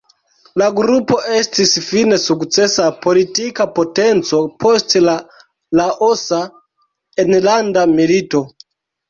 La 0.59 0.67
grupo 0.77 1.17
estis 1.39 1.73
fine 1.87 2.17
sukcesa 2.23 2.85
politika 3.03 3.67
potenco 3.75 4.41
post 4.65 4.97
la 5.05 5.15
Laosa 5.83 6.41
Enlanda 7.27 7.87
Milito. 7.95 8.45